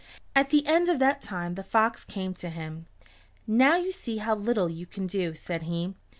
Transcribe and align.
At 0.35 0.49
the 0.49 0.65
end 0.65 0.89
of 0.89 0.97
that 0.97 1.21
time 1.21 1.53
the 1.53 1.61
fox 1.63 2.03
came 2.03 2.33
to 2.33 2.49
him. 2.49 2.87
"Now 3.45 3.75
you 3.75 3.91
see 3.91 4.17
how 4.17 4.33
little 4.33 4.67
you 4.67 4.87
can 4.87 5.05
do," 5.05 5.35
said 5.35 5.61
he. 5.61 5.93